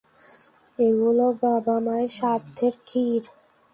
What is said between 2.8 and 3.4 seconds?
ক্ষীর?